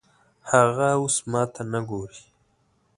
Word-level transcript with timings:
هغه 0.51 0.87
اوس 0.99 1.15
ماته 1.31 1.63
نه 1.71 1.79
ګوري 1.89 2.21